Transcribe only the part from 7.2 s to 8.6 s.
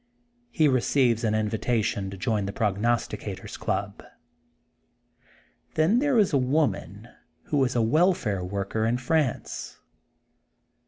who was a welfare